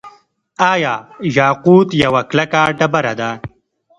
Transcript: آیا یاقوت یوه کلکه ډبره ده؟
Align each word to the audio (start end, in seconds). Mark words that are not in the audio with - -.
آیا 0.71 0.95
یاقوت 1.37 1.89
یوه 2.03 2.21
کلکه 2.31 2.61
ډبره 2.77 3.13
ده؟ 3.19 3.31